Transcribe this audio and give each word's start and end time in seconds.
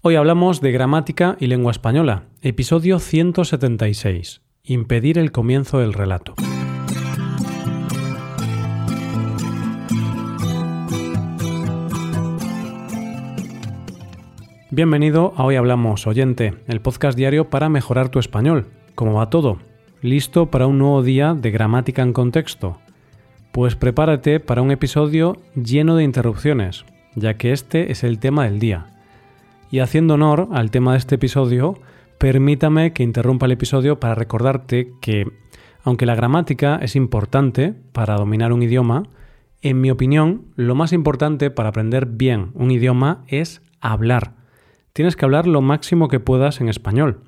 Hoy 0.00 0.14
hablamos 0.14 0.60
de 0.60 0.70
gramática 0.70 1.36
y 1.40 1.48
lengua 1.48 1.72
española, 1.72 2.22
episodio 2.40 3.00
176, 3.00 4.42
impedir 4.62 5.18
el 5.18 5.32
comienzo 5.32 5.80
del 5.80 5.92
relato. 5.92 6.36
Bienvenido 14.70 15.32
a 15.36 15.42
Hoy 15.42 15.56
Hablamos, 15.56 16.06
oyente, 16.06 16.54
el 16.68 16.80
podcast 16.80 17.18
diario 17.18 17.50
para 17.50 17.68
mejorar 17.68 18.08
tu 18.08 18.20
español. 18.20 18.68
¿Cómo 18.94 19.14
va 19.14 19.30
todo? 19.30 19.58
¿Listo 20.00 20.46
para 20.46 20.68
un 20.68 20.78
nuevo 20.78 21.02
día 21.02 21.34
de 21.34 21.50
gramática 21.50 22.02
en 22.02 22.12
contexto? 22.12 22.78
Pues 23.50 23.74
prepárate 23.74 24.38
para 24.38 24.62
un 24.62 24.70
episodio 24.70 25.38
lleno 25.56 25.96
de 25.96 26.04
interrupciones, 26.04 26.84
ya 27.16 27.34
que 27.34 27.50
este 27.50 27.90
es 27.90 28.04
el 28.04 28.20
tema 28.20 28.44
del 28.44 28.60
día 28.60 28.94
y 29.70 29.80
haciendo 29.80 30.14
honor 30.14 30.48
al 30.52 30.70
tema 30.70 30.92
de 30.92 30.98
este 30.98 31.16
episodio, 31.16 31.74
permítame 32.18 32.92
que 32.92 33.02
interrumpa 33.02 33.46
el 33.46 33.52
episodio 33.52 34.00
para 34.00 34.14
recordarte 34.14 34.92
que, 35.00 35.26
aunque 35.82 36.06
la 36.06 36.14
gramática 36.14 36.76
es 36.82 36.96
importante 36.96 37.74
para 37.92 38.16
dominar 38.16 38.52
un 38.52 38.62
idioma, 38.62 39.04
en 39.60 39.80
mi 39.80 39.90
opinión, 39.90 40.46
lo 40.54 40.74
más 40.74 40.92
importante 40.92 41.50
para 41.50 41.70
aprender 41.70 42.06
bien 42.06 42.50
un 42.54 42.70
idioma 42.70 43.24
es 43.26 43.62
hablar. 43.80 44.34
Tienes 44.92 45.16
que 45.16 45.24
hablar 45.24 45.46
lo 45.46 45.60
máximo 45.60 46.08
que 46.08 46.20
puedas 46.20 46.60
en 46.60 46.68
español. 46.68 47.22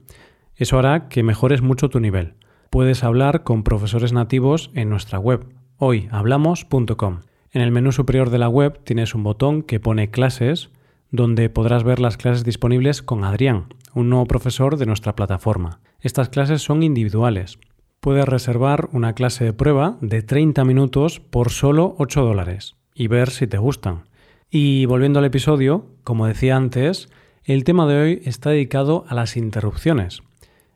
Eso 0.56 0.78
hará 0.78 1.08
que 1.08 1.22
mejores 1.22 1.62
mucho 1.62 1.88
tu 1.88 2.00
nivel. 2.00 2.34
Puedes 2.70 3.02
hablar 3.02 3.42
con 3.42 3.64
profesores 3.64 4.12
nativos 4.12 4.70
en 4.74 4.88
nuestra 4.88 5.18
web, 5.18 5.44
hoyhablamos.com. 5.78 7.20
En 7.52 7.62
el 7.62 7.72
menú 7.72 7.90
superior 7.90 8.30
de 8.30 8.38
la 8.38 8.48
web 8.48 8.78
tienes 8.84 9.14
un 9.14 9.24
botón 9.24 9.62
que 9.62 9.80
pone 9.80 10.10
clases 10.10 10.70
donde 11.10 11.50
podrás 11.50 11.84
ver 11.84 11.98
las 12.00 12.16
clases 12.16 12.44
disponibles 12.44 13.02
con 13.02 13.24
Adrián, 13.24 13.74
un 13.94 14.08
nuevo 14.08 14.26
profesor 14.26 14.76
de 14.76 14.86
nuestra 14.86 15.16
plataforma. 15.16 15.80
Estas 16.00 16.28
clases 16.28 16.62
son 16.62 16.82
individuales. 16.82 17.58
Puedes 18.00 18.26
reservar 18.26 18.88
una 18.92 19.14
clase 19.14 19.44
de 19.44 19.52
prueba 19.52 19.98
de 20.00 20.22
30 20.22 20.64
minutos 20.64 21.20
por 21.20 21.50
solo 21.50 21.94
8 21.98 22.22
dólares 22.22 22.76
y 22.94 23.08
ver 23.08 23.30
si 23.30 23.46
te 23.46 23.58
gustan. 23.58 24.04
Y 24.50 24.86
volviendo 24.86 25.18
al 25.18 25.24
episodio, 25.24 25.86
como 26.04 26.26
decía 26.26 26.56
antes, 26.56 27.08
el 27.44 27.64
tema 27.64 27.86
de 27.86 28.00
hoy 28.00 28.22
está 28.24 28.50
dedicado 28.50 29.04
a 29.08 29.14
las 29.14 29.36
interrupciones. 29.36 30.22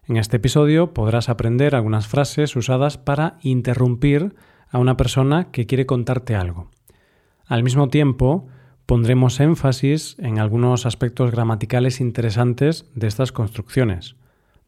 En 0.07 0.17
este 0.17 0.37
episodio 0.37 0.93
podrás 0.93 1.29
aprender 1.29 1.75
algunas 1.75 2.07
frases 2.07 2.57
usadas 2.57 2.99
para 2.99 3.39
interrumpir 3.43 4.35
a 4.71 4.79
una 4.79 4.97
persona 4.97 5.51
que 5.51 5.67
quiere 5.67 5.87
contarte 5.87 6.35
algo. 6.35 6.69
Al 7.47 7.63
mismo 7.63 7.89
tiempo, 7.89 8.47
pondremos 8.87 9.41
énfasis 9.41 10.17
en 10.19 10.39
algunos 10.39 10.87
aspectos 10.87 11.31
gramaticales 11.31 12.01
interesantes 12.01 12.91
de 12.95 13.07
estas 13.07 13.33
construcciones. 13.33 14.17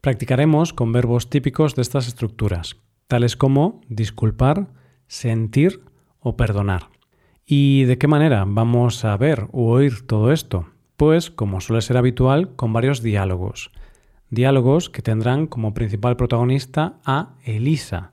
Practicaremos 0.01 0.73
con 0.73 0.91
verbos 0.91 1.29
típicos 1.29 1.75
de 1.75 1.81
estas 1.81 2.07
estructuras, 2.07 2.77
tales 3.07 3.35
como 3.35 3.81
disculpar, 3.89 4.67
sentir 5.07 5.81
o 6.19 6.35
perdonar. 6.35 6.89
¿Y 7.45 7.83
de 7.85 7.97
qué 7.97 8.07
manera 8.07 8.43
vamos 8.47 9.05
a 9.05 9.15
ver 9.17 9.47
u 9.51 9.67
oír 9.67 10.05
todo 10.05 10.31
esto? 10.31 10.67
Pues, 10.97 11.29
como 11.29 11.61
suele 11.61 11.81
ser 11.81 11.97
habitual, 11.97 12.55
con 12.55 12.73
varios 12.73 13.01
diálogos. 13.01 13.71
Diálogos 14.29 14.89
que 14.89 15.01
tendrán 15.01 15.47
como 15.47 15.73
principal 15.73 16.17
protagonista 16.17 16.99
a 17.05 17.35
Elisa 17.45 18.11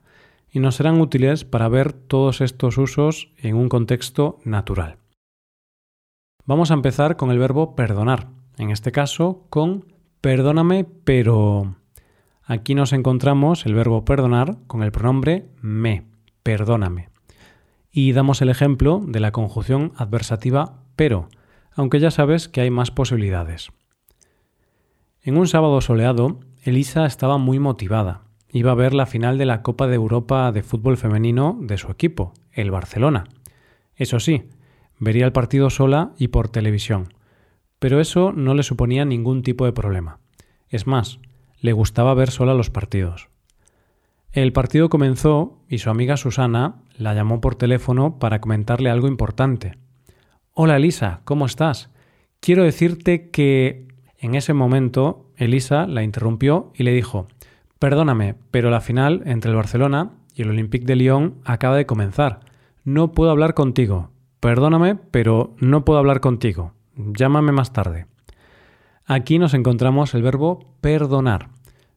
y 0.51 0.59
nos 0.59 0.75
serán 0.75 1.01
útiles 1.01 1.43
para 1.43 1.67
ver 1.67 1.91
todos 1.91 2.39
estos 2.39 2.77
usos 2.77 3.33
en 3.37 3.55
un 3.55 3.67
contexto 3.67 4.39
natural. 4.45 4.97
Vamos 6.47 6.69
a 6.69 6.75
empezar 6.75 7.17
con 7.17 7.31
el 7.31 7.39
verbo 7.39 7.75
perdonar, 7.75 8.27
en 8.57 8.69
este 8.69 8.91
caso 8.91 9.47
con 9.49 9.85
perdóname, 10.21 10.85
pero 11.03 11.75
aquí 12.43 12.75
nos 12.75 12.93
encontramos 12.93 13.65
el 13.65 13.73
verbo 13.73 14.05
perdonar 14.05 14.57
con 14.67 14.83
el 14.83 14.91
pronombre 14.91 15.47
me, 15.61 16.03
perdóname. 16.43 17.09
Y 17.91 18.11
damos 18.11 18.43
el 18.43 18.49
ejemplo 18.49 19.01
de 19.07 19.19
la 19.21 19.31
conjunción 19.31 19.93
adversativa 19.95 20.83
pero, 20.95 21.29
aunque 21.73 21.99
ya 21.99 22.11
sabes 22.11 22.47
que 22.47 22.61
hay 22.61 22.69
más 22.69 22.91
posibilidades. 22.91 23.71
En 25.23 25.37
un 25.37 25.47
sábado 25.47 25.81
soleado, 25.81 26.41
Elisa 26.61 27.07
estaba 27.07 27.39
muy 27.39 27.57
motivada. 27.57 28.21
Iba 28.49 28.71
a 28.71 28.75
ver 28.75 28.93
la 28.93 29.07
final 29.07 29.39
de 29.39 29.45
la 29.45 29.63
Copa 29.63 29.87
de 29.87 29.95
Europa 29.95 30.51
de 30.51 30.61
fútbol 30.61 30.97
femenino 30.97 31.57
de 31.59 31.79
su 31.79 31.89
equipo, 31.89 32.33
el 32.51 32.69
Barcelona. 32.69 33.23
Eso 33.95 34.19
sí, 34.19 34.43
Vería 34.99 35.25
el 35.25 35.31
partido 35.31 35.69
sola 35.69 36.13
y 36.17 36.29
por 36.29 36.49
televisión, 36.49 37.13
pero 37.79 37.99
eso 37.99 38.31
no 38.31 38.53
le 38.53 38.63
suponía 38.63 39.05
ningún 39.05 39.43
tipo 39.43 39.65
de 39.65 39.73
problema. 39.73 40.19
Es 40.69 40.87
más, 40.87 41.19
le 41.59 41.73
gustaba 41.73 42.13
ver 42.13 42.31
sola 42.31 42.53
los 42.53 42.69
partidos. 42.69 43.29
El 44.31 44.51
partido 44.51 44.89
comenzó 44.89 45.59
y 45.69 45.77
su 45.77 45.89
amiga 45.89 46.17
Susana 46.17 46.81
la 46.97 47.13
llamó 47.13 47.39
por 47.41 47.55
teléfono 47.55 48.19
para 48.19 48.41
comentarle 48.41 48.89
algo 48.89 49.07
importante. 49.07 49.77
Hola 50.53 50.77
Elisa, 50.77 51.21
¿cómo 51.23 51.45
estás? 51.45 51.89
Quiero 52.39 52.63
decirte 52.63 53.29
que... 53.29 53.85
En 54.17 54.33
ese 54.33 54.53
momento, 54.53 55.29
Elisa 55.35 55.85
la 55.87 56.01
interrumpió 56.01 56.71
y 56.73 56.83
le 56.83 56.93
dijo, 56.93 57.27
Perdóname, 57.79 58.35
pero 58.49 58.71
la 58.71 58.81
final 58.81 59.21
entre 59.25 59.51
el 59.51 59.57
Barcelona 59.57 60.13
y 60.33 60.41
el 60.41 60.49
Olympique 60.49 60.85
de 60.85 60.95
Lyon 60.95 61.35
acaba 61.43 61.75
de 61.75 61.85
comenzar. 61.85 62.39
No 62.83 63.11
puedo 63.11 63.29
hablar 63.29 63.53
contigo. 63.53 64.09
Perdóname, 64.45 64.93
pero 64.93 65.55
no 65.57 65.85
puedo 65.85 65.97
hablar 65.97 66.19
contigo. 66.19 66.73
Llámame 66.95 67.51
más 67.51 67.73
tarde. 67.73 68.05
Aquí 69.03 69.39
nos 69.39 69.55
encontramos 69.55 70.13
el 70.13 70.21
verbo 70.21 70.77
perdonar. 70.81 71.49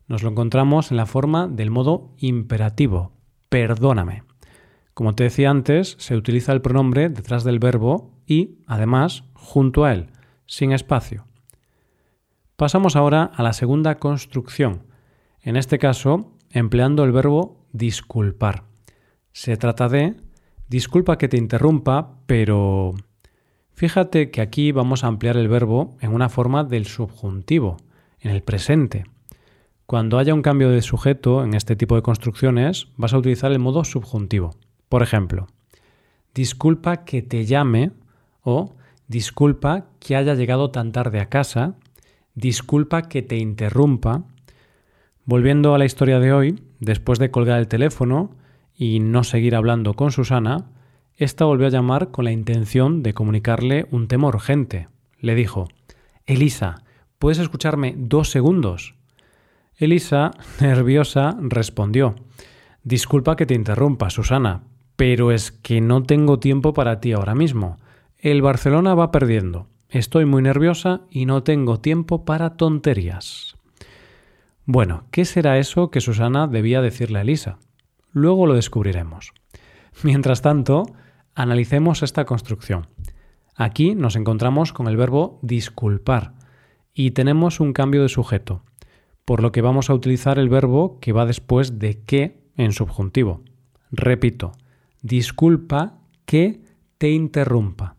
Nos 0.07 0.23
lo 0.23 0.31
encontramos 0.31 0.91
en 0.91 0.97
la 0.97 1.05
forma 1.05 1.47
del 1.47 1.71
modo 1.71 2.15
imperativo. 2.17 3.13
Perdóname. 3.51 4.23
Como 4.95 5.15
te 5.15 5.25
decía 5.25 5.51
antes, 5.51 5.97
se 5.99 6.17
utiliza 6.17 6.53
el 6.53 6.63
pronombre 6.63 7.11
detrás 7.11 7.45
del 7.45 7.59
verbo 7.59 8.15
y, 8.27 8.61
además, 8.67 9.25
junto 9.35 9.85
a 9.85 9.93
él, 9.93 10.11
sin 10.47 10.73
espacio. 10.73 11.27
Pasamos 12.57 12.97
ahora 12.97 13.25
a 13.25 13.43
la 13.43 13.53
segunda 13.53 13.97
construcción, 13.97 14.87
en 15.43 15.57
este 15.59 15.79
caso 15.79 16.33
empleando 16.49 17.05
el 17.05 17.13
verbo 17.13 17.67
disculpar. 17.73 18.65
Se 19.33 19.59
trata 19.59 19.91
de 19.91 20.17
Disculpa 20.69 21.17
que 21.17 21.29
te 21.29 21.39
interrumpa, 21.39 22.19
pero 22.27 22.93
fíjate 23.73 24.31
que 24.31 24.43
aquí 24.43 24.71
vamos 24.71 25.03
a 25.03 25.07
ampliar 25.07 25.39
el 25.39 25.49
verbo 25.49 25.97
en 26.01 26.13
una 26.13 26.29
forma 26.29 26.63
del 26.63 26.85
subjuntivo, 26.85 27.79
en 28.21 28.33
el 28.33 28.43
presente. 28.43 29.05
Cuando 29.87 30.19
haya 30.19 30.35
un 30.35 30.43
cambio 30.43 30.69
de 30.69 30.83
sujeto 30.83 31.43
en 31.43 31.55
este 31.55 31.75
tipo 31.75 31.95
de 31.95 32.03
construcciones, 32.03 32.89
vas 32.99 33.15
a 33.15 33.19
utilizar 33.19 33.51
el 33.51 33.59
modo 33.59 33.83
subjuntivo. 33.85 34.51
Por 34.91 35.03
ejemplo, 35.03 35.47
disculpa 36.35 37.05
que 37.07 37.23
te 37.23 37.47
llame 37.47 37.93
o 38.43 38.75
disculpa 39.07 39.87
que 40.01 40.17
haya 40.17 40.35
llegado 40.35 40.71
tan 40.71 40.93
tarde 40.93 41.21
a 41.21 41.31
casa, 41.31 41.77
disculpa 42.35 43.09
que 43.09 43.23
te 43.23 43.39
interrumpa. 43.39 44.25
Volviendo 45.25 45.75
a 45.75 45.79
la 45.79 45.87
historia 45.87 46.21
de 46.21 46.35
hoy, 46.35 46.63
después 46.79 47.19
de 47.19 47.31
colgar 47.31 47.59
el 47.59 47.69
teléfono, 47.69 48.37
y 48.79 49.01
no 49.01 49.25
seguir 49.25 49.57
hablando 49.57 49.95
con 49.95 50.13
Susana, 50.13 50.71
ésta 51.17 51.45
volvió 51.45 51.67
a 51.67 51.71
llamar 51.71 52.13
con 52.13 52.25
la 52.25 52.31
intención 52.31 53.03
de 53.03 53.13
comunicarle 53.13 53.87
un 53.91 54.07
tema 54.07 54.29
urgente. 54.29 54.87
Le 55.19 55.35
dijo, 55.35 55.67
Elisa, 56.27 56.85
¿puedes 57.19 57.39
escucharme 57.39 57.95
dos 57.99 58.31
segundos? 58.31 58.95
Elisa, 59.77 60.31
nerviosa, 60.61 61.37
respondió, 61.41 62.15
Disculpa 62.85 63.35
que 63.35 63.47
te 63.47 63.55
interrumpa, 63.55 64.11
Susana, 64.11 64.63
pero 64.95 65.33
es 65.33 65.51
que 65.51 65.81
no 65.81 66.05
tengo 66.05 66.39
tiempo 66.39 66.73
para 66.73 67.01
ti 67.01 67.13
ahora 67.13 67.35
mismo. 67.35 67.77
El 68.17 68.43
Barcelona 68.43 68.95
va 68.95 69.11
perdiendo. 69.11 69.67
Estoy 69.89 70.25
muy 70.25 70.41
nerviosa 70.43 71.03
y 71.11 71.27
no 71.27 71.43
tengo 71.43 71.81
tiempo 71.81 72.25
para 72.25 72.57
tonterías. 72.57 73.57
Bueno, 74.65 75.05
¿qué 75.11 75.25
será 75.25 75.59
eso 75.59 75.91
que 75.91 76.01
Susana 76.01 76.47
debía 76.47 76.81
decirle 76.81 77.19
a 77.19 77.23
Elisa? 77.23 77.59
Luego 78.13 78.47
lo 78.47 78.55
descubriremos. 78.55 79.33
Mientras 80.03 80.43
tanto, 80.43 80.85
analicemos 81.35 82.03
esta 82.03 82.25
construcción. 82.25 82.89
Aquí 83.55 83.95
nos 83.95 84.17
encontramos 84.17 84.73
con 84.73 84.87
el 84.87 84.97
verbo 84.97 85.39
disculpar 85.43 86.35
y 86.95 87.13
tenemos 87.13 87.61
un 87.61 87.73
cambio 87.73 88.03
de 88.03 88.09
sujeto, 88.09 88.63
por 89.25 89.43
lo 89.43 89.53
que 89.53 89.63
vamos 89.63 89.91
a 89.91 89.95
utilizar 89.95 90.39
el 90.39 90.49
verbo 90.49 90.99
que 91.01 91.13
va 91.13 91.27
después 91.27 91.79
de 91.79 92.03
que 92.03 92.41
en 92.57 92.73
subjuntivo. 92.73 93.43
Repito, 93.91 94.53
disculpa 95.03 95.99
que 96.25 96.63
te 96.99 97.11
interrumpa. 97.11 97.97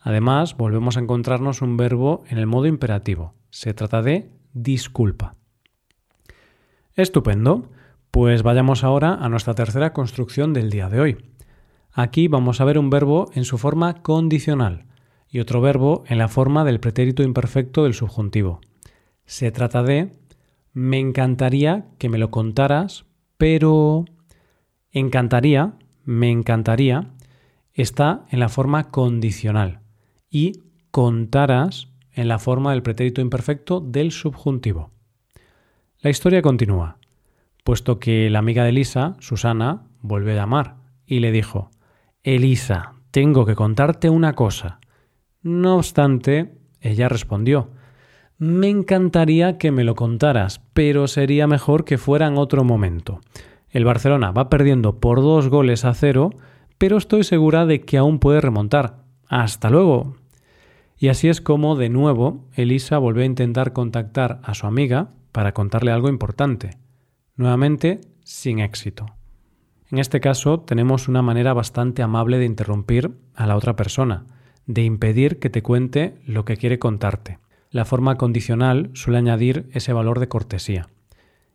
Además, 0.00 0.56
volvemos 0.56 0.96
a 0.96 1.00
encontrarnos 1.00 1.62
un 1.62 1.76
verbo 1.76 2.24
en 2.28 2.38
el 2.38 2.46
modo 2.46 2.66
imperativo. 2.66 3.34
Se 3.50 3.74
trata 3.74 4.02
de 4.02 4.30
disculpa. 4.52 5.36
Estupendo. 6.94 7.70
Pues 8.12 8.42
vayamos 8.42 8.84
ahora 8.84 9.14
a 9.14 9.30
nuestra 9.30 9.54
tercera 9.54 9.94
construcción 9.94 10.52
del 10.52 10.68
día 10.68 10.90
de 10.90 11.00
hoy. 11.00 11.16
Aquí 11.92 12.28
vamos 12.28 12.60
a 12.60 12.66
ver 12.66 12.78
un 12.78 12.90
verbo 12.90 13.30
en 13.32 13.46
su 13.46 13.56
forma 13.56 14.02
condicional 14.02 14.84
y 15.30 15.40
otro 15.40 15.62
verbo 15.62 16.04
en 16.06 16.18
la 16.18 16.28
forma 16.28 16.62
del 16.62 16.78
pretérito 16.78 17.22
imperfecto 17.22 17.84
del 17.84 17.94
subjuntivo. 17.94 18.60
Se 19.24 19.50
trata 19.50 19.82
de 19.82 20.12
me 20.74 20.98
encantaría 20.98 21.86
que 21.96 22.10
me 22.10 22.18
lo 22.18 22.30
contaras, 22.30 23.06
pero 23.38 24.04
encantaría, 24.90 25.72
me 26.04 26.30
encantaría, 26.30 27.14
está 27.72 28.26
en 28.30 28.40
la 28.40 28.50
forma 28.50 28.90
condicional 28.90 29.80
y 30.28 30.60
contaras 30.90 31.88
en 32.12 32.28
la 32.28 32.38
forma 32.38 32.72
del 32.72 32.82
pretérito 32.82 33.22
imperfecto 33.22 33.80
del 33.80 34.12
subjuntivo. 34.12 34.90
La 36.00 36.10
historia 36.10 36.42
continúa, 36.42 36.98
puesto 37.64 37.98
que 37.98 38.28
la 38.30 38.40
amiga 38.40 38.64
de 38.64 38.70
Elisa, 38.70 39.16
Susana, 39.20 39.84
vuelve 40.00 40.32
a 40.32 40.36
llamar 40.36 40.76
y 41.06 41.20
le 41.20 41.32
dijo, 41.32 41.70
Elisa, 42.22 42.94
tengo 43.10 43.44
que 43.46 43.54
contarte 43.54 44.10
una 44.10 44.34
cosa. 44.34 44.80
No 45.42 45.76
obstante, 45.76 46.54
ella 46.80 47.08
respondió, 47.08 47.70
me 48.38 48.68
encantaría 48.68 49.58
que 49.58 49.70
me 49.70 49.84
lo 49.84 49.94
contaras, 49.94 50.60
pero 50.72 51.06
sería 51.06 51.46
mejor 51.46 51.84
que 51.84 51.98
fuera 51.98 52.26
en 52.26 52.38
otro 52.38 52.64
momento. 52.64 53.20
El 53.70 53.84
Barcelona 53.84 54.32
va 54.32 54.48
perdiendo 54.48 54.98
por 54.98 55.20
dos 55.20 55.48
goles 55.48 55.84
a 55.84 55.94
cero, 55.94 56.30
pero 56.78 56.96
estoy 56.96 57.22
segura 57.22 57.66
de 57.66 57.82
que 57.82 57.98
aún 57.98 58.18
puede 58.18 58.40
remontar. 58.40 59.04
Hasta 59.28 59.70
luego. 59.70 60.16
Y 60.98 61.08
así 61.08 61.28
es 61.28 61.40
como, 61.40 61.76
de 61.76 61.88
nuevo, 61.88 62.44
Elisa 62.54 62.98
volvió 62.98 63.22
a 63.22 63.26
intentar 63.26 63.72
contactar 63.72 64.40
a 64.42 64.54
su 64.54 64.66
amiga 64.66 65.10
para 65.30 65.52
contarle 65.52 65.90
algo 65.90 66.08
importante. 66.08 66.81
Nuevamente, 67.36 68.00
sin 68.24 68.58
éxito. 68.58 69.06
En 69.90 69.98
este 69.98 70.20
caso, 70.20 70.60
tenemos 70.60 71.08
una 71.08 71.22
manera 71.22 71.52
bastante 71.52 72.02
amable 72.02 72.38
de 72.38 72.46
interrumpir 72.46 73.12
a 73.34 73.46
la 73.46 73.56
otra 73.56 73.76
persona, 73.76 74.24
de 74.66 74.84
impedir 74.84 75.38
que 75.38 75.50
te 75.50 75.62
cuente 75.62 76.20
lo 76.26 76.44
que 76.44 76.56
quiere 76.56 76.78
contarte. 76.78 77.38
La 77.70 77.84
forma 77.84 78.16
condicional 78.16 78.90
suele 78.94 79.18
añadir 79.18 79.68
ese 79.72 79.92
valor 79.92 80.20
de 80.20 80.28
cortesía. 80.28 80.88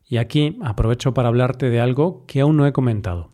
Y 0.06 0.18
aquí 0.18 0.58
aprovecho 0.64 1.14
para 1.14 1.28
hablarte 1.28 1.70
de 1.70 1.80
algo 1.80 2.26
que 2.28 2.42
aún 2.42 2.58
no 2.58 2.66
he 2.66 2.74
comentado. 2.74 3.32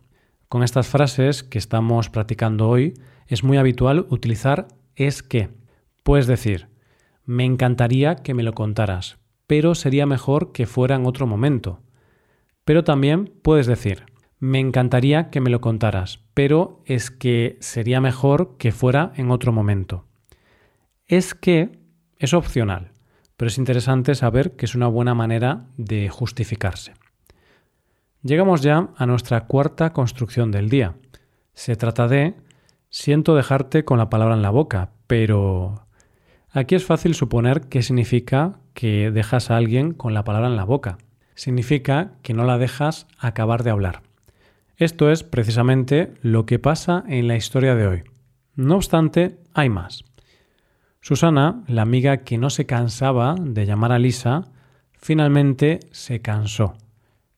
Con 0.48 0.62
estas 0.62 0.86
frases 0.86 1.42
que 1.42 1.58
estamos 1.58 2.10
practicando 2.10 2.68
hoy, 2.68 2.94
es 3.26 3.42
muy 3.42 3.56
habitual 3.56 4.06
utilizar 4.10 4.68
es 4.96 5.22
que. 5.22 5.48
Puedes 6.02 6.26
decir, 6.26 6.68
me 7.24 7.44
encantaría 7.44 8.16
que 8.16 8.34
me 8.34 8.42
lo 8.42 8.52
contaras, 8.52 9.18
pero 9.46 9.74
sería 9.74 10.06
mejor 10.06 10.52
que 10.52 10.66
fuera 10.66 10.96
en 10.96 11.06
otro 11.06 11.26
momento. 11.26 11.80
Pero 12.64 12.84
también 12.84 13.32
puedes 13.42 13.66
decir, 13.66 14.04
me 14.38 14.58
encantaría 14.58 15.30
que 15.30 15.40
me 15.40 15.50
lo 15.50 15.60
contaras, 15.60 16.20
pero 16.34 16.82
es 16.86 17.10
que 17.10 17.56
sería 17.60 18.00
mejor 18.00 18.56
que 18.58 18.72
fuera 18.72 19.12
en 19.16 19.30
otro 19.30 19.52
momento. 19.52 20.04
Es 21.06 21.34
que 21.34 21.78
es 22.18 22.34
opcional, 22.34 22.92
pero 23.36 23.48
es 23.48 23.58
interesante 23.58 24.14
saber 24.14 24.56
que 24.56 24.66
es 24.66 24.74
una 24.74 24.86
buena 24.86 25.14
manera 25.14 25.66
de 25.76 26.08
justificarse. 26.08 26.94
Llegamos 28.22 28.62
ya 28.62 28.88
a 28.96 29.06
nuestra 29.06 29.46
cuarta 29.46 29.92
construcción 29.92 30.50
del 30.50 30.70
día. 30.70 30.94
Se 31.52 31.76
trata 31.76 32.08
de 32.08 32.34
siento 32.88 33.34
dejarte 33.34 33.84
con 33.84 33.98
la 33.98 34.08
palabra 34.08 34.34
en 34.34 34.42
la 34.42 34.50
boca, 34.50 34.92
pero 35.06 35.86
aquí 36.50 36.74
es 36.74 36.84
fácil 36.84 37.14
suponer 37.14 37.68
qué 37.68 37.82
significa 37.82 38.60
que 38.72 39.10
dejas 39.10 39.50
a 39.50 39.56
alguien 39.56 39.92
con 39.92 40.14
la 40.14 40.24
palabra 40.24 40.48
en 40.48 40.56
la 40.56 40.64
boca. 40.64 40.96
Significa 41.34 42.12
que 42.22 42.34
no 42.34 42.44
la 42.44 42.58
dejas 42.58 43.06
acabar 43.18 43.62
de 43.62 43.70
hablar. 43.70 44.02
Esto 44.76 45.10
es 45.10 45.22
precisamente 45.22 46.14
lo 46.22 46.46
que 46.46 46.58
pasa 46.58 47.04
en 47.08 47.28
la 47.28 47.36
historia 47.36 47.74
de 47.74 47.86
hoy. 47.86 48.02
No 48.56 48.76
obstante, 48.76 49.38
hay 49.52 49.68
más. 49.68 50.04
Susana, 51.00 51.62
la 51.66 51.82
amiga 51.82 52.18
que 52.18 52.38
no 52.38 52.50
se 52.50 52.66
cansaba 52.66 53.34
de 53.38 53.66
llamar 53.66 53.92
a 53.92 53.98
Lisa, 53.98 54.50
finalmente 54.92 55.80
se 55.90 56.20
cansó. 56.20 56.76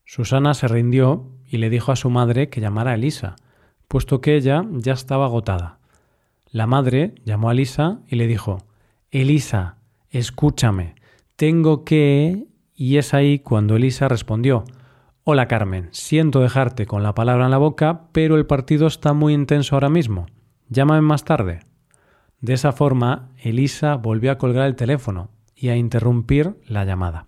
Susana 0.04 0.54
se 0.54 0.68
rindió 0.68 1.28
y 1.48 1.56
le 1.56 1.68
dijo 1.68 1.90
a 1.92 1.96
su 1.96 2.10
madre 2.10 2.48
que 2.48 2.60
llamara 2.60 2.92
a 2.92 2.94
Elisa, 2.94 3.36
puesto 3.88 4.20
que 4.20 4.36
ella 4.36 4.64
ya 4.70 4.92
estaba 4.92 5.26
agotada. 5.26 5.78
La 6.50 6.66
madre 6.66 7.14
llamó 7.24 7.50
a 7.50 7.54
Lisa 7.54 8.00
y 8.06 8.16
le 8.16 8.26
dijo 8.26 8.58
Elisa, 9.10 9.78
escúchame, 10.10 10.94
tengo 11.36 11.84
que... 11.84 12.46
y 12.76 12.98
es 12.98 13.14
ahí 13.14 13.38
cuando 13.38 13.74
Elisa 13.74 14.06
respondió 14.08 14.64
Hola 15.24 15.48
Carmen, 15.48 15.88
siento 15.90 16.40
dejarte 16.40 16.86
con 16.86 17.02
la 17.02 17.14
palabra 17.14 17.46
en 17.46 17.50
la 17.50 17.58
boca, 17.58 18.02
pero 18.12 18.36
el 18.36 18.46
partido 18.46 18.86
está 18.86 19.12
muy 19.12 19.34
intenso 19.34 19.74
ahora 19.74 19.88
mismo. 19.88 20.26
Llámame 20.68 21.00
más 21.00 21.24
tarde. 21.24 21.60
De 22.40 22.52
esa 22.52 22.70
forma, 22.70 23.30
Elisa 23.42 23.96
volvió 23.96 24.30
a 24.30 24.38
colgar 24.38 24.68
el 24.68 24.76
teléfono 24.76 25.30
y 25.56 25.70
a 25.70 25.76
interrumpir 25.76 26.54
la 26.68 26.84
llamada. 26.84 27.26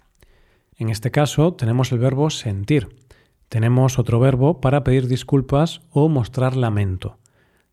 En 0.76 0.90
este 0.90 1.10
caso 1.10 1.54
tenemos 1.54 1.90
el 1.90 1.98
verbo 1.98 2.30
sentir. 2.30 2.88
Tenemos 3.48 3.98
otro 3.98 4.20
verbo 4.20 4.60
para 4.60 4.84
pedir 4.84 5.08
disculpas 5.08 5.80
o 5.90 6.08
mostrar 6.08 6.54
lamento. 6.54 7.18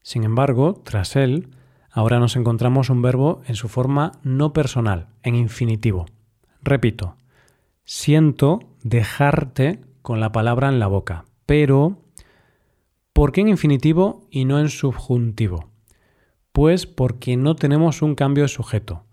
Sin 0.02 0.24
embargo, 0.24 0.82
tras 0.84 1.16
él, 1.16 1.50
ahora 1.92 2.20
nos 2.20 2.36
encontramos 2.36 2.90
un 2.90 3.04
verbo 3.04 3.44
en 3.46 3.56
su 3.56 3.68
forma 3.68 4.14
no 4.24 4.54
personal, 4.54 5.10
en 5.22 5.36
infinitivo. 5.36 6.08
Repito, 6.64 7.16
siento 7.86 8.60
dejarte 8.84 9.80
con 10.02 10.20
la 10.20 10.32
palabra 10.32 10.70
en 10.70 10.80
la 10.80 10.88
boca. 10.88 11.26
Pero, 11.46 12.02
¿por 13.14 13.32
qué 13.32 13.42
en 13.42 13.50
infinitivo 13.50 14.28
y 14.30 14.46
no 14.46 14.60
en 14.60 14.70
subjuntivo? 14.70 15.70
Pues 16.52 16.86
porque 16.86 17.38
no 17.38 17.56
tenemos 17.56 18.02
un 18.02 18.16
cambio 18.16 18.44
de 18.44 18.50
sujeto. 18.50 19.06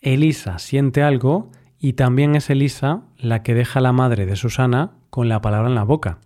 Elisa 0.00 0.58
siente 0.58 1.02
algo 1.02 1.50
y 1.78 1.94
también 1.94 2.36
es 2.36 2.50
Elisa 2.50 3.02
la 3.18 3.42
que 3.42 3.54
deja 3.54 3.80
a 3.80 3.82
la 3.82 3.92
madre 3.92 4.26
de 4.26 4.36
Susana 4.36 4.92
con 5.10 5.28
la 5.28 5.40
palabra 5.40 5.68
en 5.68 5.74
la 5.74 5.84
boca. 5.84 6.18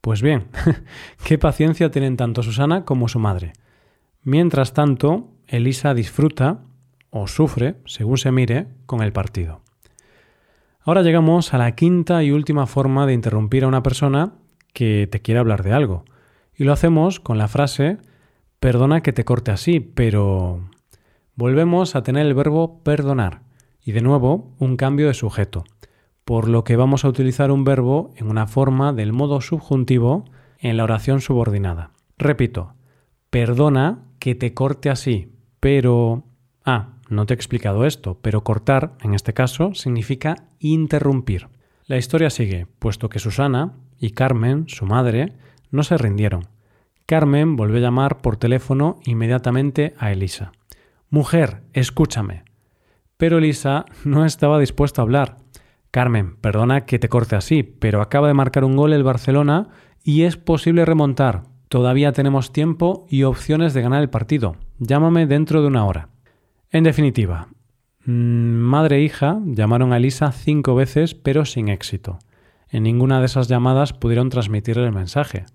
Pues 0.00 0.22
bien, 0.22 0.48
qué 1.24 1.38
paciencia 1.38 1.90
tienen 1.90 2.16
tanto 2.16 2.42
Susana 2.42 2.84
como 2.84 3.08
su 3.08 3.18
madre. 3.18 3.52
Mientras 4.22 4.74
tanto, 4.74 5.32
Elisa 5.46 5.94
disfruta 5.94 6.60
o 7.10 7.26
sufre, 7.26 7.76
según 7.86 8.18
se 8.18 8.30
mire, 8.30 8.68
con 8.86 9.02
el 9.02 9.12
partido. 9.12 9.62
Ahora 10.88 11.02
llegamos 11.02 11.52
a 11.52 11.58
la 11.58 11.72
quinta 11.72 12.22
y 12.24 12.30
última 12.30 12.64
forma 12.64 13.04
de 13.04 13.12
interrumpir 13.12 13.62
a 13.62 13.68
una 13.68 13.82
persona 13.82 14.32
que 14.72 15.06
te 15.06 15.20
quiere 15.20 15.38
hablar 15.38 15.62
de 15.62 15.74
algo. 15.74 16.06
Y 16.56 16.64
lo 16.64 16.72
hacemos 16.72 17.20
con 17.20 17.36
la 17.36 17.46
frase 17.46 17.98
perdona 18.58 19.02
que 19.02 19.12
te 19.12 19.26
corte 19.26 19.50
así, 19.50 19.80
pero... 19.80 20.70
Volvemos 21.34 21.94
a 21.94 22.02
tener 22.02 22.24
el 22.24 22.32
verbo 22.32 22.82
perdonar 22.84 23.42
y 23.84 23.92
de 23.92 24.00
nuevo 24.00 24.54
un 24.58 24.78
cambio 24.78 25.08
de 25.08 25.12
sujeto, 25.12 25.64
por 26.24 26.48
lo 26.48 26.64
que 26.64 26.76
vamos 26.76 27.04
a 27.04 27.08
utilizar 27.08 27.50
un 27.50 27.64
verbo 27.64 28.14
en 28.16 28.30
una 28.30 28.46
forma 28.46 28.94
del 28.94 29.12
modo 29.12 29.42
subjuntivo 29.42 30.24
en 30.58 30.78
la 30.78 30.84
oración 30.84 31.20
subordinada. 31.20 31.90
Repito, 32.16 32.72
perdona 33.28 34.06
que 34.18 34.34
te 34.34 34.54
corte 34.54 34.88
así, 34.88 35.34
pero... 35.60 36.24
Ah, 36.64 36.94
no 37.08 37.26
te 37.26 37.34
he 37.34 37.36
explicado 37.36 37.86
esto, 37.86 38.18
pero 38.20 38.44
cortar, 38.44 38.92
en 39.02 39.14
este 39.14 39.34
caso, 39.34 39.74
significa 39.74 40.48
interrumpir. 40.58 41.48
La 41.86 41.96
historia 41.96 42.30
sigue, 42.30 42.66
puesto 42.78 43.08
que 43.08 43.18
Susana 43.18 43.72
y 43.98 44.10
Carmen, 44.10 44.68
su 44.68 44.86
madre, 44.86 45.32
no 45.70 45.82
se 45.82 45.96
rindieron. 45.98 46.48
Carmen 47.06 47.56
volvió 47.56 47.78
a 47.78 47.80
llamar 47.80 48.18
por 48.18 48.36
teléfono 48.36 49.00
inmediatamente 49.04 49.94
a 49.98 50.12
Elisa. 50.12 50.52
Mujer, 51.08 51.62
escúchame. 51.72 52.44
Pero 53.16 53.38
Elisa 53.38 53.86
no 54.04 54.26
estaba 54.26 54.58
dispuesta 54.58 55.00
a 55.00 55.04
hablar. 55.04 55.38
Carmen, 55.90 56.36
perdona 56.36 56.84
que 56.84 56.98
te 56.98 57.08
corte 57.08 57.34
así, 57.34 57.62
pero 57.62 58.02
acaba 58.02 58.28
de 58.28 58.34
marcar 58.34 58.64
un 58.64 58.76
gol 58.76 58.92
el 58.92 59.02
Barcelona 59.02 59.68
y 60.04 60.24
es 60.24 60.36
posible 60.36 60.84
remontar. 60.84 61.44
Todavía 61.68 62.12
tenemos 62.12 62.52
tiempo 62.52 63.06
y 63.08 63.22
opciones 63.22 63.72
de 63.72 63.82
ganar 63.82 64.02
el 64.02 64.10
partido. 64.10 64.56
Llámame 64.78 65.26
dentro 65.26 65.62
de 65.62 65.68
una 65.68 65.86
hora. 65.86 66.10
En 66.70 66.84
definitiva, 66.84 67.48
mm, 68.04 68.12
madre 68.12 68.96
e 68.96 69.02
hija 69.02 69.40
llamaron 69.46 69.94
a 69.94 69.96
Elisa 69.96 70.32
cinco 70.32 70.74
veces 70.74 71.14
pero 71.14 71.46
sin 71.46 71.68
éxito. 71.68 72.18
En 72.68 72.82
ninguna 72.82 73.20
de 73.20 73.26
esas 73.26 73.48
llamadas 73.48 73.94
pudieron 73.94 74.28
transmitirle 74.28 74.84
el 74.84 74.92
mensaje. 74.92 75.46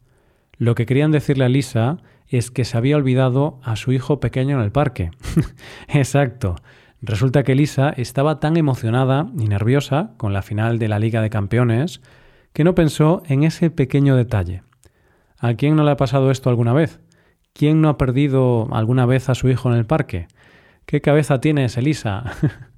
Lo 0.58 0.74
que 0.74 0.88
querían 0.88 1.12
decirle 1.12 1.44
a 1.44 1.48
Elisa 1.48 1.98
es 2.28 2.50
que 2.50 2.66
se 2.66 2.78
había 2.78 2.98
olvidado 2.98 3.60
a 3.64 3.76
su 3.76 3.92
hijo 3.92 4.20
pequeño 4.20 4.58
en 4.58 4.64
el 4.64 4.72
parque. 4.72 5.12
Exacto. 5.88 6.56
Resulta 7.02 7.44
que 7.44 7.52
Elisa 7.52 7.90
estaba 7.90 8.40
tan 8.40 8.58
emocionada 8.58 9.28
y 9.38 9.48
nerviosa 9.48 10.14
con 10.18 10.34
la 10.34 10.42
final 10.42 10.80
de 10.80 10.88
la 10.88 10.98
Liga 10.98 11.22
de 11.22 11.30
Campeones 11.30 12.02
que 12.54 12.64
no 12.64 12.74
pensó 12.74 13.22
en 13.28 13.44
ese 13.44 13.70
pequeño 13.70 14.16
detalle. 14.16 14.64
¿A 15.38 15.54
quién 15.54 15.76
no 15.76 15.84
le 15.84 15.92
ha 15.92 15.98
pasado 15.98 16.32
esto 16.32 16.50
alguna 16.50 16.74
vez? 16.74 17.02
¿Quién 17.54 17.82
no 17.82 17.90
ha 17.90 17.98
perdido 18.00 18.68
alguna 18.72 19.06
vez 19.06 19.30
a 19.30 19.36
su 19.36 19.50
hijo 19.50 19.72
en 19.72 19.78
el 19.78 19.86
parque? 19.86 20.28
¿Qué 20.86 21.02
cabeza 21.02 21.40
tienes, 21.40 21.78
Elisa? 21.78 22.24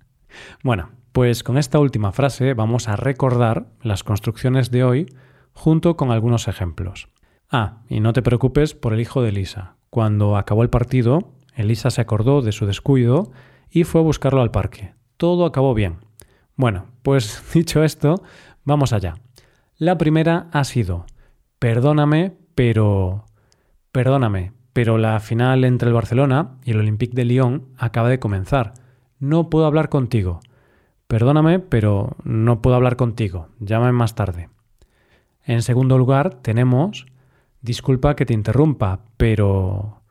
bueno, 0.64 0.92
pues 1.12 1.44
con 1.44 1.58
esta 1.58 1.80
última 1.80 2.12
frase 2.12 2.54
vamos 2.54 2.88
a 2.88 2.96
recordar 2.96 3.68
las 3.82 4.04
construcciones 4.04 4.70
de 4.72 4.84
hoy 4.84 5.06
junto 5.54 5.98
con 5.98 6.12
algunos 6.12 6.48
ejemplos. 6.48 7.10
Ah, 7.50 7.82
y 7.90 8.00
no 8.00 8.14
te 8.14 8.22
preocupes 8.22 8.74
por 8.74 8.94
el 8.94 9.00
hijo 9.00 9.22
de 9.22 9.30
Elisa. 9.30 9.76
Cuando 9.90 10.38
acabó 10.38 10.64
el 10.64 10.70
partido, 10.70 11.34
Elisa 11.56 11.90
se 11.90 12.02
acordó 12.02 12.42
de 12.42 12.52
su 12.52 12.66
descuido 12.66 13.32
y 13.70 13.86
fue 13.86 14.02
a 14.02 14.04
buscarlo 14.04 14.42
al 14.42 14.52
parque. 14.52 14.94
Todo 15.18 15.46
acabó 15.46 15.74
bien. 15.74 15.98
Bueno, 16.56 16.88
pues 17.02 17.44
dicho 17.54 17.84
esto, 17.84 18.22
vamos 18.64 18.94
allá. 18.94 19.16
La 19.78 19.98
primera 19.98 20.48
ha 20.52 20.64
sido, 20.64 21.06
perdóname, 21.60 22.38
pero... 22.56 23.26
Perdóname, 23.92 24.52
pero 24.76 24.98
la 24.98 25.18
final 25.22 25.64
entre 25.64 25.88
el 25.88 25.94
Barcelona 25.94 26.58
y 26.66 26.72
el 26.72 26.80
Olympique 26.80 27.16
de 27.16 27.24
Lyon 27.24 27.70
acaba 27.78 28.10
de 28.10 28.20
comenzar. 28.20 28.74
No 29.20 29.50
puedo 29.50 29.66
hablar 29.66 29.88
contigo. 29.88 30.42
Perdóname, 31.08 31.60
pero 31.60 32.18
no 32.26 32.62
puedo 32.62 32.76
hablar 32.76 32.98
contigo. 32.98 33.48
Llámame 33.62 33.94
más 33.94 34.16
tarde. 34.16 34.50
En 35.46 35.62
segundo 35.62 35.98
lugar, 35.98 36.42
tenemos 36.42 37.06
Disculpa 37.62 38.18
que 38.18 38.26
te 38.26 38.34
interrumpa, 38.34 39.00
pero... 39.16 40.02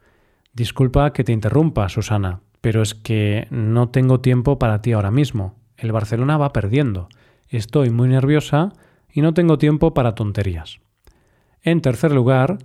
Disculpa 0.54 1.12
que 1.12 1.24
te 1.24 1.32
interrumpa, 1.32 1.90
Susana, 1.90 2.40
pero 2.62 2.80
es 2.80 2.94
que 2.94 3.46
no 3.50 3.90
tengo 3.90 4.20
tiempo 4.20 4.58
para 4.58 4.80
ti 4.80 4.92
ahora 4.92 5.10
mismo. 5.10 5.56
El 5.76 5.92
Barcelona 5.92 6.38
va 6.38 6.54
perdiendo. 6.54 7.10
Estoy 7.50 7.90
muy 7.90 8.08
nerviosa 8.08 8.72
y 9.12 9.20
no 9.20 9.34
tengo 9.34 9.58
tiempo 9.58 9.92
para 9.92 10.14
tonterías. 10.14 10.80
En 11.60 11.82
tercer 11.82 12.12
lugar, 12.12 12.56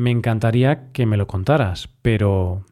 me 0.00 0.10
encantaría 0.10 0.90
que 0.92 1.06
me 1.06 1.16
lo 1.16 1.26
contaras, 1.26 1.88
pero... 2.02 2.64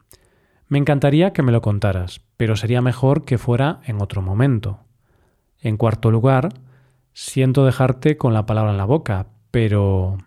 Me 0.67 0.77
encantaría 0.77 1.31
que 1.31 1.41
me 1.41 1.51
lo 1.51 1.61
contaras, 1.61 2.21
pero 2.37 2.55
sería 2.55 2.81
mejor 2.81 3.23
que 3.23 3.37
fuera 3.37 3.79
en 3.85 4.01
otro 4.01 4.21
momento. 4.21 4.79
En 5.61 5.77
cuarto 5.77 6.11
lugar, 6.11 6.49
siento 7.13 7.65
dejarte 7.65 8.17
con 8.17 8.33
la 8.33 8.45
palabra 8.45 8.71
en 8.71 8.77
la 8.77 8.85
boca, 8.85 9.27
pero... 9.51 10.17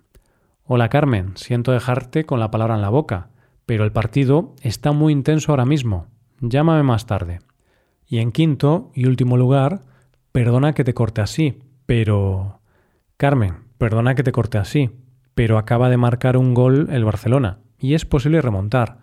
Hola 0.65 0.89
Carmen, 0.89 1.37
siento 1.37 1.73
dejarte 1.73 2.25
con 2.25 2.39
la 2.39 2.51
palabra 2.51 2.77
en 2.77 2.83
la 2.83 2.89
boca, 2.89 3.31
pero 3.67 3.85
el 3.85 3.93
partido 3.93 4.55
está 4.63 4.93
muy 4.93 5.13
intenso 5.13 5.53
ahora 5.53 5.65
mismo. 5.65 6.07
Llámame 6.41 6.85
más 6.85 7.07
tarde. 7.07 7.41
Y 8.07 8.19
en 8.19 8.31
quinto 8.31 8.91
y 8.95 9.07
último 9.07 9.37
lugar, 9.37 9.83
perdona 10.31 10.73
que 10.73 10.85
te 10.85 10.95
corte 10.95 11.21
así, 11.21 11.59
pero... 11.85 12.61
Carmen, 13.17 13.65
perdona 13.79 14.15
que 14.15 14.23
te 14.23 14.33
corte 14.33 14.59
así, 14.59 14.91
pero 15.35 15.59
acaba 15.59 15.89
de 15.89 15.97
marcar 15.97 16.37
un 16.37 16.55
gol 16.55 16.89
el 16.91 17.05
Barcelona 17.05 17.59
y 17.79 17.95
es 17.95 18.05
posible 18.05 18.41
remontar. 18.41 18.99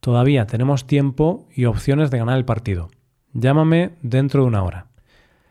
Todavía 0.00 0.46
tenemos 0.46 0.86
tiempo 0.86 1.46
y 1.54 1.66
opciones 1.66 2.10
de 2.10 2.18
ganar 2.18 2.36
el 2.36 2.44
partido. 2.44 2.90
Llámame 3.32 3.92
dentro 4.02 4.42
de 4.42 4.48
una 4.48 4.62
hora. 4.62 4.86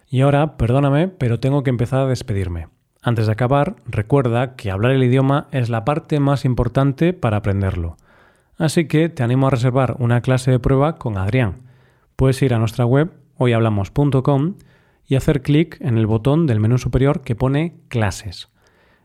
Y 0.09 0.21
ahora, 0.21 0.57
perdóname, 0.57 1.07
pero 1.07 1.39
tengo 1.39 1.63
que 1.63 1.69
empezar 1.69 2.01
a 2.01 2.07
despedirme. 2.07 2.67
Antes 3.01 3.27
de 3.27 3.31
acabar, 3.31 3.77
recuerda 3.85 4.55
que 4.55 4.69
hablar 4.69 4.91
el 4.91 5.03
idioma 5.03 5.47
es 5.51 5.69
la 5.69 5.85
parte 5.85 6.19
más 6.19 6.43
importante 6.43 7.13
para 7.13 7.37
aprenderlo. 7.37 7.97
Así 8.57 8.87
que 8.87 9.09
te 9.09 9.23
animo 9.23 9.47
a 9.47 9.51
reservar 9.51 9.95
una 9.99 10.21
clase 10.21 10.51
de 10.51 10.59
prueba 10.59 10.97
con 10.97 11.17
Adrián. 11.17 11.61
Puedes 12.15 12.41
ir 12.41 12.53
a 12.53 12.59
nuestra 12.59 12.85
web 12.85 13.11
hoyhablamos.com 13.37 14.55
y 15.07 15.15
hacer 15.15 15.41
clic 15.41 15.77
en 15.81 15.97
el 15.97 16.05
botón 16.05 16.45
del 16.45 16.59
menú 16.59 16.77
superior 16.77 17.21
que 17.21 17.35
pone 17.35 17.79
clases. 17.87 18.49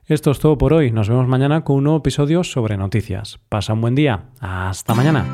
Esto 0.07 0.31
es 0.31 0.39
todo 0.39 0.57
por 0.57 0.73
hoy. 0.73 0.93
Nos 0.93 1.09
vemos 1.09 1.27
mañana 1.27 1.65
con 1.65 1.77
un 1.77 1.85
nuevo 1.85 1.99
episodio 1.99 2.45
sobre 2.45 2.77
noticias. 2.77 3.41
Pasa 3.49 3.73
un 3.73 3.81
buen 3.81 3.97
día. 3.97 4.27
Hasta 4.41 4.95
mañana. 4.95 5.27